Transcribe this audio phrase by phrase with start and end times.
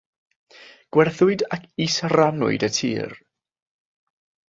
[0.95, 3.17] Gwerthwyd ac is-rannwyd y tir.